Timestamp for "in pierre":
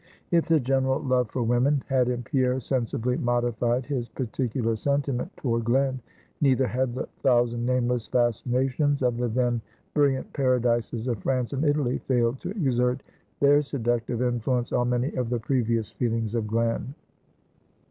2.09-2.59